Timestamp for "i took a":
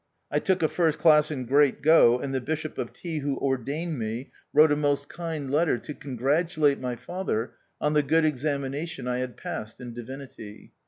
0.31-0.67